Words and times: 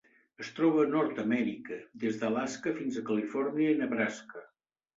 Es 0.43 0.47
troba 0.59 0.79
a 0.83 0.87
Nord-amèrica: 0.93 1.77
des 2.05 2.19
d'Alaska 2.23 2.75
fins 2.81 2.99
a 3.03 3.07
Califòrnia 3.13 3.77
i 3.77 3.79
Nebraska. 3.85 4.47